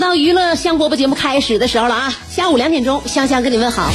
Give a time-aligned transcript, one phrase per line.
[0.00, 2.12] 到娱乐香饽饽节目开始的时候了啊！
[2.30, 3.90] 下午两点钟，香香跟你问好。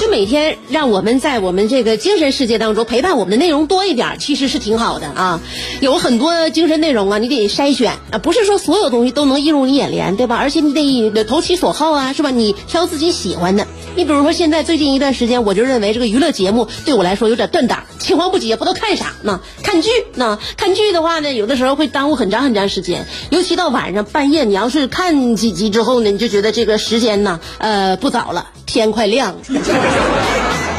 [0.00, 5.40] 就每天让我们在我们这个精神世界当中陪伴我们的内容多一点，其实是挺好的啊。
[5.80, 10.36] 有很多精神内容啊，你得筛选啊，不是说所有东西都能映入你眼帘，对吧？
[10.36, 12.30] 而且你得投其所好啊，是吧？
[12.30, 13.66] 你挑自己喜欢的。
[13.98, 19.40] 你比如说，现在最近一段时间，我就认为这个娱乐节目对我来说有点断档，青黄不接，不知道看啥呢？
[19.64, 20.38] 看剧呢？
[20.56, 29.40] 看剧的话呢，有的时候会耽误很长很长时间，尤其到晚上半夜，你要是看几集之后呢，你就觉得这个时间呢，呃，不早了，天快亮了。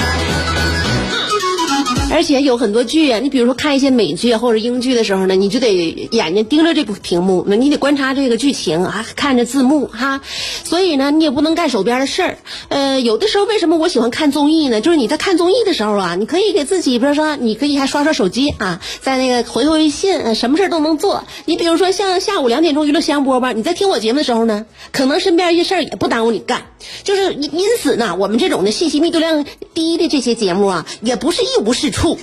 [2.12, 10.22] 而且有很多剧啊，你比如说看一些美剧或者英剧的时候呢，你就得眼睛盯着这部屏幕，你得观察这个剧情啊，看着字幕哈。
[10.64, 12.38] 所以呢，你也不能干手边的事儿。
[12.70, 14.82] 呃，有的时候为什么我喜欢看综艺呢？
[14.82, 21.24] 就是你在看综艺的时候啊，你可以给自己，比如说你可以还刷刷手机啊，在那个回回微信，什么事都能做。
[21.46, 26.66] 你比如说像下午两点钟娱乐香饽饽，你在听我节目的时候呢，可能身边一些事儿也不耽误你干。
[27.04, 31.99] 就是因因此呢，我们这种的信息密度量低的这些节目啊，也不是一无是处。
[32.00, 32.18] 吐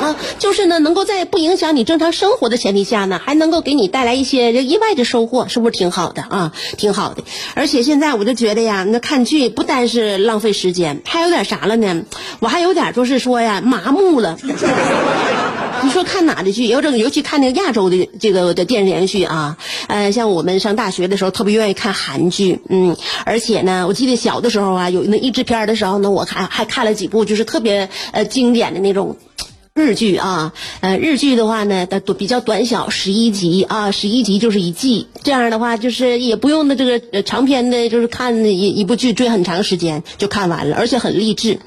[0.00, 6.52] 啊，就是呢，能够在不影响你正常生活的前提下呢，还能够给你带来一些意外的收获，是不是挺好的啊？
[6.76, 7.22] 挺好的。
[7.54, 12.02] 而且现在我就觉得呀，那看剧不单是浪费时间，还有点啥了呢？
[12.40, 14.36] 我还有点就是说呀，麻木了。
[15.82, 16.66] 你说看哪的剧？
[16.66, 19.58] 有整，尤其看那个亚洲的这个的电视连续啊，
[19.88, 29.16] 呃，像我们上大学的时候特别愿意看韩剧，嗯，而且呢，我记得小的时候啊，有那译制片的时候呢，我还还看了几部就是特别呃经典的那种。
[29.76, 30.52] 日剧啊，
[30.82, 35.08] 呃，日剧的话呢，它比较短小，十一集啊，十一集就是一季。
[35.24, 41.58] 这样的话，就是也不用的这个长篇的，就是看一一部剧追很长时间就看完了，而且很励志。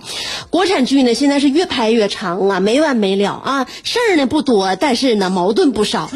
[0.49, 6.09] 国产剧呢，现在是越拍越长啊，没完没了啊，事儿呢不多，但是呢矛盾不少。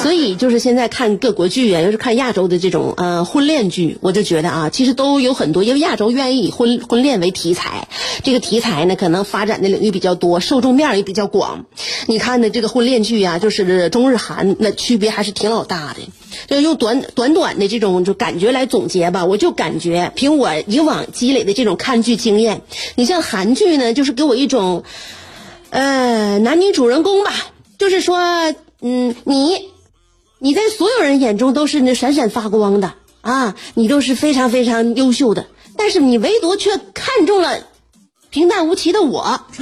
[0.00, 7.88] 所以就是现在看各国剧啊，又是看亚洲的这种呃婚恋剧，我就觉得啊，其实都有很多，因为亚洲愿意以婚婚恋为题材，
[8.22, 11.66] 这个题材呢可能发展的领域比较多，受众面也比较广。
[12.06, 16.00] 你看的这个婚恋剧啊，就是中日韩，那区别还是挺老大的。
[16.46, 22.62] 就用短短短的这种就感觉来总结吧，我就感觉凭我以往积累的这种看剧经验，
[22.94, 24.84] 你像韩剧呢，就是给我一种
[25.70, 27.32] 呃男女主人公吧，
[27.78, 29.68] 就是说嗯你。
[30.40, 37.58] 你在所有人眼中都是那闪闪发光的啊，你都是非常非常优秀的，但是你唯独却看中了
[38.30, 39.40] 平淡无奇的我，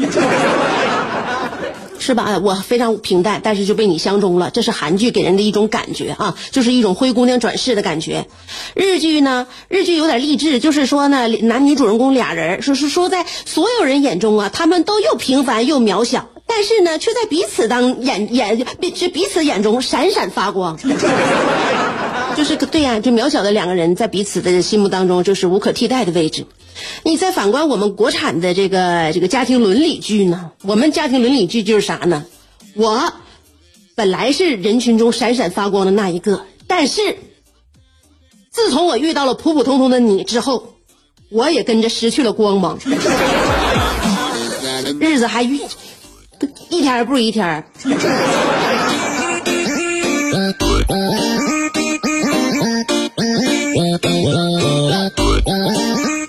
[1.98, 2.38] 是吧？
[2.42, 8.26] 我非常平淡，但是就被你相中了，这是韩剧给人的一种感觉啊，就是一种灰姑娘转世的感觉。
[8.75, 16.28] 日剧呢，日剧有点励志，就是说呢，男女主人公俩人，说是说在所有人眼中啊，他们都又平凡又渺小。
[16.56, 20.78] 但是呢，却在彼此当眼眼彼彼此眼中闪闪发光，
[22.34, 26.47] 就是对呀，就渺小的两个人在彼此的心目当中就是无可替代的位置。
[27.03, 30.53] 你再反观我们国产的这个这个家庭伦理剧呢？
[30.63, 32.25] 我们家庭伦理剧就是啥呢？
[32.75, 33.13] 我
[33.95, 37.19] 本来是人群中闪闪发光的那一个，但是
[38.51, 40.72] 自从我遇到了普普通通的你之后，
[41.28, 42.78] 我也跟着失去了光芒，
[44.98, 45.60] 日子还遇。
[46.71, 47.65] 一天不如一天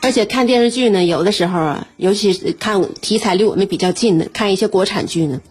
[0.01, 5.41] 而且看电视剧呢，有的时候啊，尤其是看题材离我们比较近的，看一些国产剧呢，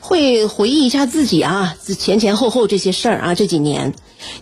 [0.00, 3.92] 会回忆一下自己啊，前前后后这些事儿啊，这几年。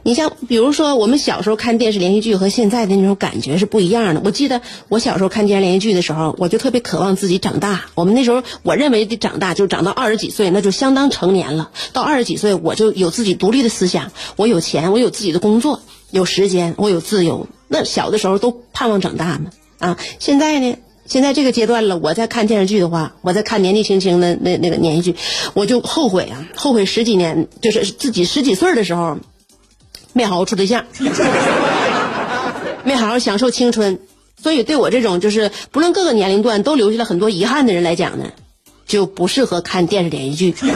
[0.02, 4.22] 你像比如说我们小时候看电视连续剧和现在的那种感觉是不一样的。
[4.24, 7.86] 我记得我小时候看电视连续剧的时候，我就特别渴望自己长大。
[7.94, 11.70] 我们那时候我认为的长大就是长到二十几岁，那就相当成年了。
[11.92, 15.80] 到二十几岁，我就有自己独立的思想，我有钱，我有自己的工作，
[16.10, 17.48] 有时间，我有自由。
[17.68, 19.98] 那小的时候都盼望长大嘛啊！
[20.18, 20.76] 现在呢？
[21.04, 25.18] 现在这个阶段了，我在看电视剧的话，我在看年纪轻轻的那那个连续剧，
[25.54, 29.18] 我就后悔啊，后悔十几年，就是自己十几岁的时候，
[30.16, 30.86] 没好好处对象，
[32.84, 33.98] 没好好享受青春，
[34.42, 38.24] 所以对我这种就是不论各个年龄段都留下了很多遗憾的人来讲呢，
[38.86, 40.72] 就不适合看电视连续剧。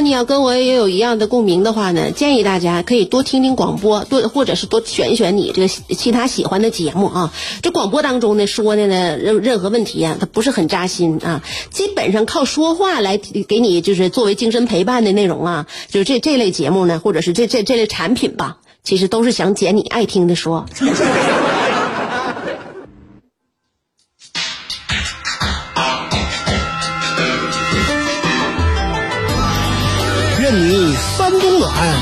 [0.00, 7.32] 你要跟我也有一样的共鸣的话呢，建议大家可以多听听广播，多或者是多选一选你这个其他喜欢的节目啊。
[7.62, 20.66] 这广播当中呢说的呢任任何问题啊，它不是很扎心啊，基本上靠说话来给你就是作为精神陪伴的内容啊，就这这类节目呢，或者是这这这类产品吧，其实都是想捡你爱听的说。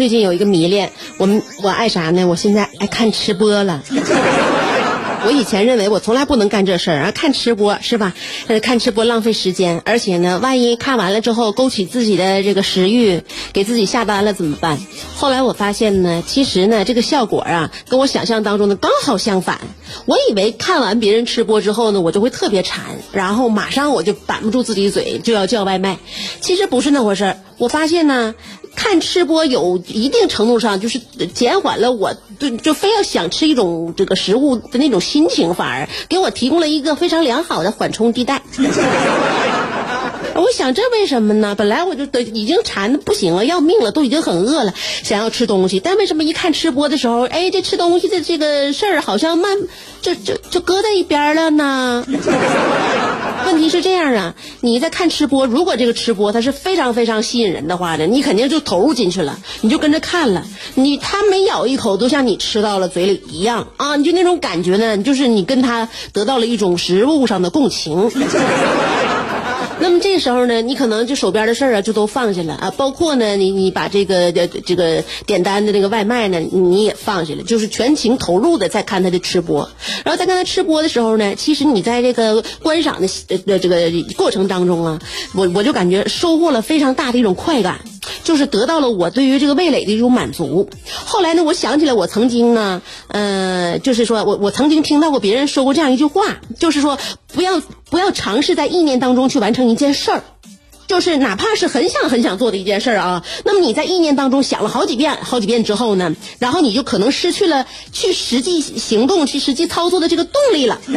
[0.00, 2.26] 最近有一个迷恋，我们我爱啥呢？
[2.26, 3.82] 我现在爱看吃播了。
[5.26, 8.14] 我以前认为我从来不能干这事儿啊，看吃播是吧？
[8.62, 13.20] 看吃播浪费时间，而且呢，万一看完了之后勾起自己的这个食欲，
[13.52, 14.78] 给自己下单了怎么办？
[15.16, 19.60] 后来我发现呢，其实呢，这个效果啊，跟我想象当中的刚好相反。
[20.06, 22.82] 我以为看完别人吃播之后呢，我就会特别馋，
[23.12, 25.98] 然后马上我就板不住自己嘴，就要叫外卖。
[26.40, 27.36] 其实不是那回事儿。
[27.58, 28.34] 我发现呢。
[28.74, 30.98] 看吃播有一定程度上就是
[31.34, 38.42] 减缓了我对就非要想吃一种这个食物的那种心情，反而给我提供了一个非常良好的缓冲地带。
[40.40, 41.54] 我想这为什么呢？
[41.54, 45.80] 本来我就得已经馋的不行了，要命了，都已经很饿了，想要吃东西。
[45.80, 49.56] 但为什么一看吃播的时候，哎，这吃东西的这个事儿好像慢，
[50.02, 52.04] 就就就搁在一边了呢？
[53.46, 60.44] 问题是这样啊，你在看吃播，如果这个吃播它是非常非常吸引人的话呢，你肯定就投入进去了，你就跟着看了。
[60.74, 68.10] 你他每咬一口都像你吃到了嘴里一样啊，你就那种感觉呢，就是你跟他得到了一种食物上的共情。
[69.80, 79.70] 那么这时候呢，你可能就手边的事儿啊，就都放下了啊，包括呢，你你把这个这个点单的这个外卖呢，你也放下了，就是全情投入的在看他的吃播。
[80.04, 83.08] 然后在看他吃播的时候呢，其实你在这个观赏的
[83.46, 85.00] 呃这个过程当中啊，
[85.34, 87.80] 我我就感觉收获了非常大的一种快感。
[88.30, 90.70] 就是得到了我对于这个味蕾的一种满足。
[91.04, 96.96] 后来呢，我想起来我曾经呢，呃，就是说我我曾经听到过别人说过这样一句话，就是说
[97.34, 97.60] 不要
[97.90, 100.22] 不要尝试在意念当中去完成一件事儿，
[100.86, 110.80] 就是哪怕是很想很想做的一件事儿啊，那么你在意念当中想了好几遍好几遍之后呢，然后你就可能失去了去实际行动去实际操作的这个动力了。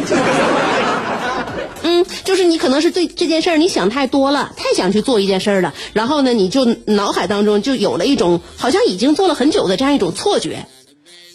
[1.86, 10.66] 嗯，就是你可能是对这件事儿你想太多了，太想去做一件事儿了，然后呢，你就脑海当中就有了一种好像已经做了很久的这样一种错觉。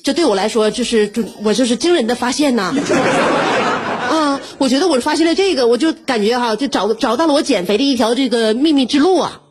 [0.03, 2.73] 这对我来说，就是就我就是惊人的发现呐。
[4.09, 9.41] 啊，我觉得我发现了这个，我就感觉哈，就找找到了我减肥的一条这个秘密之路啊。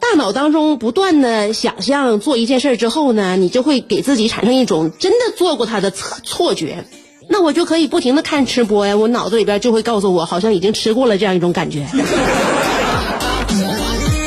[0.00, 6.84] 大脑当中不断的想象做一件事儿之后呢，你就会给自己产生一种真的做过它的错错觉。
[7.28, 11.86] 那我就可以不停的看吃播呀，我脑子里边就会告诉我，好像已经吃过了这样一种感觉。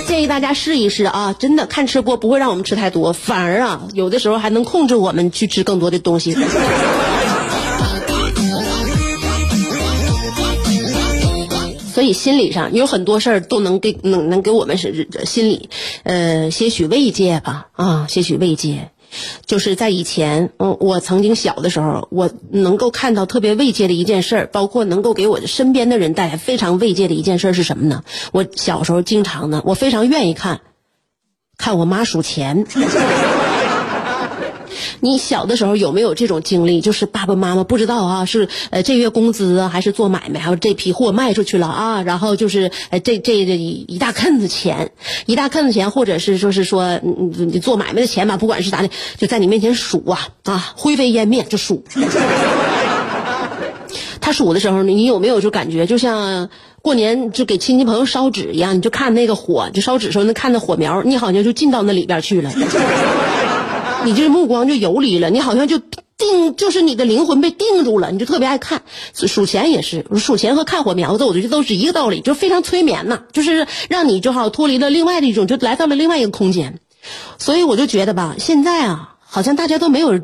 [0.07, 6.35] 建议大家试一试啊，真的看吃播不会让我们吃太多，反而啊，有的时候还能控制我们去吃更多的东西。
[11.93, 15.69] 所以心理上有很多事儿都能给能能给我们是心理，
[16.03, 18.91] 呃，些许慰藉吧啊，些许慰藉。
[19.45, 28.03] 就是在以前，嗯，我曾经小的时候，我能够看到特别慰藉的一件事儿，包括能够给我身边的人带来非常慰藉的一件事儿是什么呢？
[28.31, 30.61] 我小时候经常呢，我非常愿意看，
[31.57, 32.65] 看我妈数钱。
[34.99, 36.81] 你小的时候有没有这种经历？
[36.81, 44.91] 就是爸爸妈妈不知道啊，是呃这月工资啊，还是做买卖，还有这批货卖出去了啊，然后就是呃这这这一大坑子钱，
[45.25, 51.83] 一大坑子钱，或者是说是说你你做买卖的钱吧，不管是咋的，就在你面前数啊啊，灰飞烟灭就数。
[54.19, 56.49] 他数的时候，你有没有就感觉就像
[56.81, 58.75] 过年就给亲戚朋友烧纸一样？
[58.75, 62.51] 你就看那个火，就烧纸时候能看那火苗，你好像就进到那里边去了。
[64.05, 68.83] 你这目光就游离了，你好像就定，就是你的灵魂被定住了，你就特别爱看。
[69.13, 76.79] 数钱也是，数钱和看火苗子，我觉得都是一个道理，就非常催眠呐，就是让你就好脱离了另外的一种，就来到了另外一个空间。
[77.37, 80.19] 所以我就觉得吧，现在啊，好像大家都没有，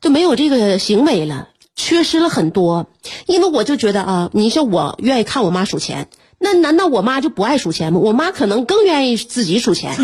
[0.00, 2.86] 都没有这个行为了，缺失了很多。
[3.26, 8.00] 因为我就觉得啊，你说我愿意看我妈数钱，那难道我妈就不爱数钱吗？
[8.00, 9.94] 我妈可能更愿意自己数钱。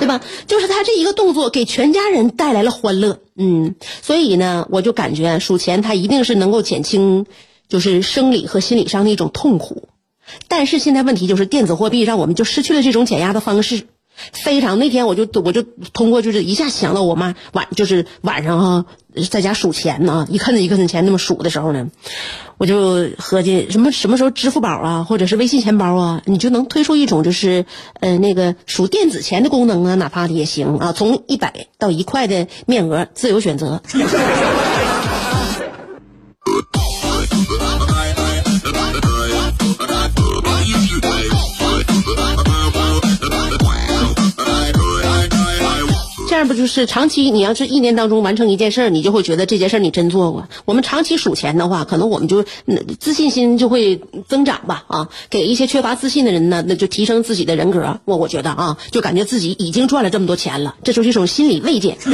[0.00, 0.20] 对吧？
[0.48, 7.26] 就是他这一个动作给全家人带来了欢乐，嗯，所以呢，我就感觉数钱他一定是能够减轻，
[7.68, 9.88] 就是生理和心理上的一种痛苦。
[10.48, 13.86] 但是现在问题就是电子货币让我们就失去了这种减压的方式。
[14.32, 15.62] 非常那天我就我就
[15.92, 18.84] 通过就是一下想到我妈晚就是晚上哈
[19.30, 21.88] 在家数钱呢，一看那一个钱那么数的时候呢。
[22.58, 27.64] 我就合计什么什么时候支付宝啊，或者是微信钱包啊，你就能推出一种就是
[28.00, 33.80] 呃那个数电子钱的功能啊，哪怕的也行啊，从一百到一块的面额自由选择。
[46.30, 47.28] 这样不就是长期？
[47.32, 50.48] 你要是一年当中完成一件事，你就会觉得这件事你真做过。
[50.64, 52.44] 我们长期数钱的话，可能我们就
[53.00, 54.84] 自信心就会增长吧。
[54.86, 57.98] 啊，给一些缺乏自信的人呢，那就提升自己的人格。
[58.04, 61.98] 我我觉得啊，就感觉自己已经赚了这么多钱了，这就是一种心理慰藉。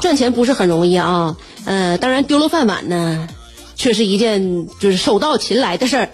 [0.00, 1.36] 赚钱不是很容易啊，
[1.66, 3.28] 呃，当然丢了饭碗呢，
[3.74, 6.08] 却是一件就是手到擒来的事儿。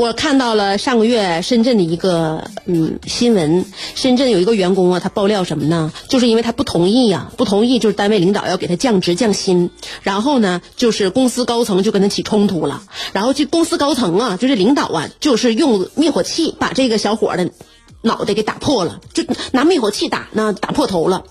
[0.00, 5.92] 我看到了上个月深圳的一个嗯新闻，深圳有一个员工啊，他爆料什么呢？
[6.08, 9.68] 就是因为他不同意呀，不同意就是单位领导要给他降职降薪，
[10.02, 17.50] 然后呢，就是公司高层就跟他起冲突了，然后这公司高层啊，就是领导啊，就是用灭火器把这个小伙的
[18.00, 21.24] 脑袋给打破了，就拿灭火器打呢，打破头了，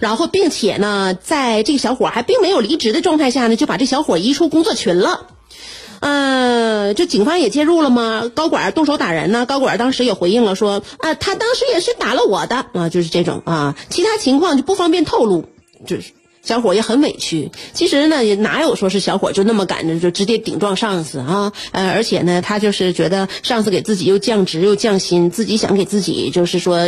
[0.00, 5.28] 然后并且呢，在这个小伙还并没有离职的状态下呢，就把这小伙移出工作群了。
[6.00, 8.30] 嗯，这警方也介入了吗？
[8.34, 9.46] 高管动手打人呢？
[9.46, 15.44] 高管当时也回应了，说啊，他当时也是打了我的啊，就是这种啊，其他情况就不方便透露。
[15.86, 16.12] 就是
[16.42, 17.50] 小伙也很委屈。
[17.72, 21.52] 其实呢，也哪有说是小伙就那么敢着就直接顶撞上司啊？
[21.72, 26.78] 呃，而且呢，他就是觉得上司给自己又降职又降薪，自己想给自己就是说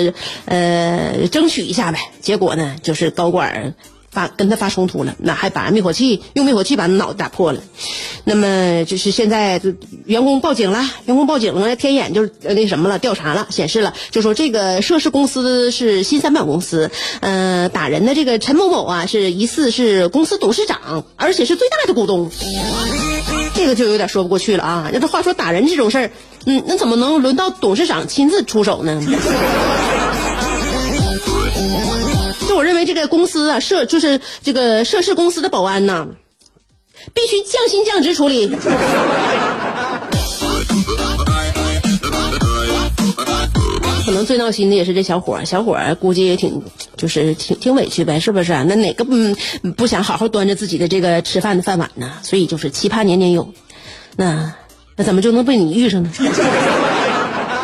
[0.47, 1.99] 呃争取一下呗。
[2.21, 3.75] 结果呢，就是高管。
[4.19, 7.61] 发跟他发冲突了，那还把灭火器用灭火器把脑袋打破了，
[8.25, 9.61] 那么就是现在
[10.07, 22.29] 员工报警了，员工报警了，天眼就是那什么了，调查了，显示了，就说这个涉事公司是新三板公司，呃，打人的这个陈某某啊，是疑似是公司董事长，而且是最大的股东，
[23.55, 24.91] 这个就有点说不过去了啊。
[24.93, 26.11] 那这话说打人这种事儿，
[26.45, 29.01] 嗯，那怎么能轮到董事长亲自出手呢？
[32.59, 36.09] 我认为这个公司啊，涉就是这个涉事公司的保安呐，
[37.15, 38.49] 必须降薪降职处理。
[44.05, 46.61] 可能最闹心的也是这小伙儿，小伙儿估计也挺
[46.97, 48.53] 就是挺挺委屈呗，是不是？
[48.65, 49.13] 那哪个不
[49.77, 52.11] 不想好好端着自己的这个吃饭的饭碗呢？
[52.25, 53.53] 所以就是奇葩年年有，
[54.17, 54.53] 那
[54.97, 56.11] 那怎么就能被你遇上呢？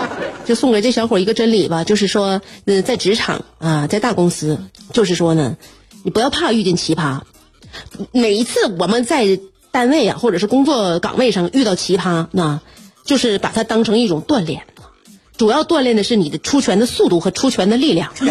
[0.44, 4.58] 就送给这小伙一个真理吧，就是说，嗯，在职场啊，在大公司，
[4.92, 5.56] 就是说呢，
[6.02, 7.20] 你不要怕遇见奇葩。
[8.12, 12.60] 每一次我们在单位啊，或者是工作岗位上遇到奇葩，那
[13.04, 14.62] 就是把它当成一种锻炼，
[15.36, 18.12] 主要锻炼的是你的出拳的速度和出拳的力量。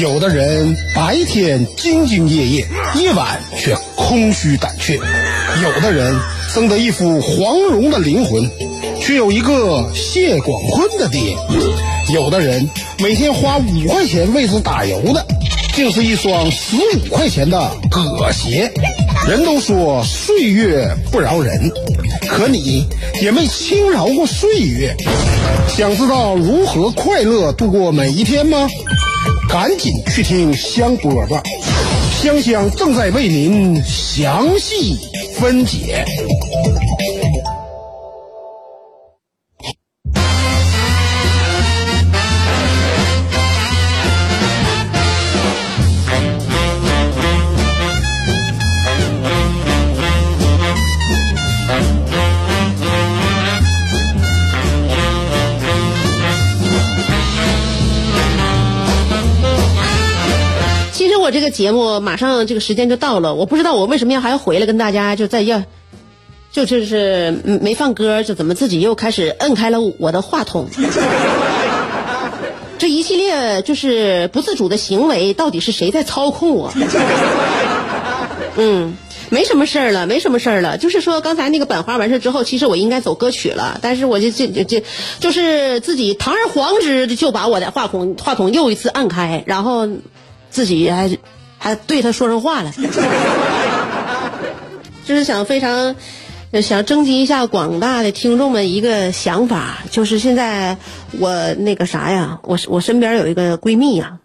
[0.00, 5.00] 有的人白天兢兢业业，夜晚却空虚胆怯；
[5.62, 6.14] 有的人
[6.54, 8.48] 生得一副黄蓉的灵魂，
[9.00, 11.36] 却有一个谢广坤的爹；
[12.14, 15.26] 有的人每天花五块钱为之打油的，
[15.74, 18.70] 竟是一双十五块钱的革鞋。
[19.26, 21.70] 人都说岁月不饶人，
[22.28, 22.86] 可你
[23.20, 24.94] 也没轻饶过岁月。
[25.76, 28.68] 想知道如何快乐度过每一天吗？
[29.48, 31.42] 赶紧去听香饽吧，
[32.22, 34.96] 香香正在为您详细
[35.38, 36.04] 分解。
[61.28, 65.62] 我这个节目马上这个时间就到了，我不知道我为什么要还要回来跟大家就在要，
[66.50, 70.70] 就就是没放歌，就怎么自己又开始摁开了我的话筒。
[72.78, 76.72] 这一系列就是不自主的行为，到底是谁在操控我？
[78.56, 78.96] 嗯，
[79.28, 80.78] 没什么事儿了，没什么事儿了。
[80.78, 84.82] 就是说，刚才那个版花完事之后，其实我应该走歌曲了，但是我就这这这，
[85.20, 89.86] 就是自己堂而皇之的就把我的话筒话筒又一次按开，然后
[90.50, 91.10] 自己还
[91.58, 92.72] 还对他说上话了，
[95.04, 95.94] 就是想非常。
[96.62, 100.78] 想征集一下广大的听众们一个想法，就是现在
[101.18, 104.20] 我那个啥呀，我我身边有一个闺蜜呀，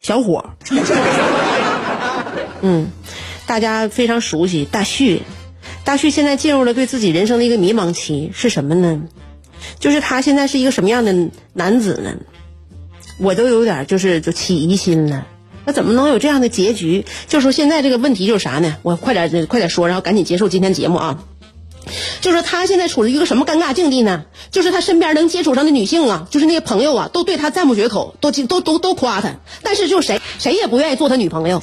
[0.00, 0.50] 小伙，
[2.62, 2.92] 嗯，
[3.48, 5.22] 大家非常熟悉大旭，
[5.82, 9.02] 大旭现在进入了对自己人生的一个迷茫期，是什么呢？
[9.80, 11.12] 就是他现在是一个什么样的
[11.54, 12.14] 男子呢？
[13.18, 15.26] 我都有点就是就起疑心了。
[15.68, 17.04] 那怎么能有这样的结局？
[17.26, 18.76] 就说现在这个问题就是啥呢？
[18.80, 21.18] 我快点快点说，然后赶紧结束今天节目啊！
[22.22, 24.24] 就说他现在处于一个什么尴尬境地呢？
[24.50, 31.62] 就是他身边能接触上的女性啊，就是那些朋友啊，都对他赞不绝口，都都都都夸他，但是就谁谁也不愿意做他女朋友。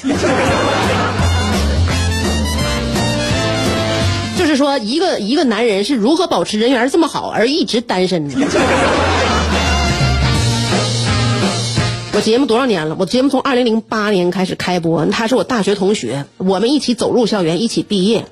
[4.38, 8.36] 就是说，一个一个男人是如何保持人缘这么好而一直单身的？
[12.16, 12.96] 我节目多少年了？
[12.98, 18.26] 我节目从二零零八年开始开播，他是我大学同学，我们一起走入校园，一起毕业。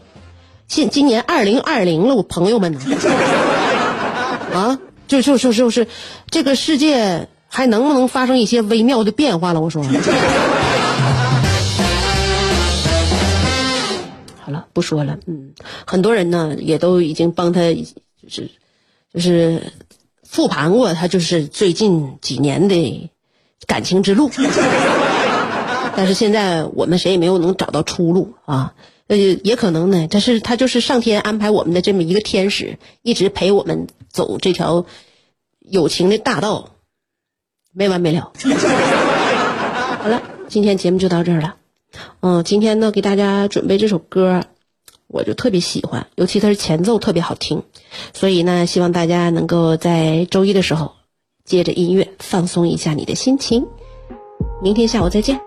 [0.69, 2.79] 现今年二零二零了，我朋友们呢？
[4.55, 4.79] 啊，
[5.10, 5.86] 就就就就是，
[6.29, 9.60] 这个世界还能不能发生一些微妙的变化了？
[9.60, 9.84] 我说。
[14.39, 15.17] 好了，不说了。
[15.27, 15.51] 嗯，
[15.86, 18.49] 很多人呢也都已经帮他，就是
[19.13, 19.73] 就是
[20.23, 23.12] 复盘过他就是最近几年的
[23.67, 24.30] 感情之路。
[25.95, 28.73] 但是现在我们谁也没有能找到出路啊。
[29.08, 34.86] 呃，也可能呢，这是他就是上天安排我们的这么一个天使，一直陪我们走这条
[35.60, 36.69] 友情的大道，
[37.73, 38.32] 没完没了。
[40.02, 41.56] 好了，今天节目就到这儿了。
[42.21, 44.45] 嗯，今天呢给大家准备这首歌，
[45.08, 47.63] 我就特别喜欢，尤其它是前奏特别好听，
[48.13, 50.93] 所以呢，希望大家能够在周一的时候
[51.45, 53.65] 接着音乐放松一下你的心情。
[54.62, 55.43] 明天下午再见。